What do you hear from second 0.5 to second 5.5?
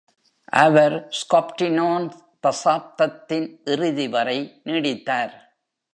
அவர் Scopitone தசாப்தத்தின் இறுதி வரை நீடித்தார்.